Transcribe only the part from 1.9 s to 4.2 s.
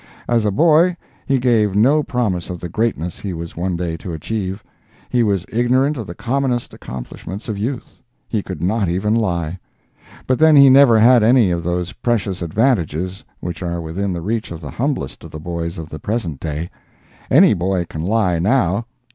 promise of the greatness he was one day to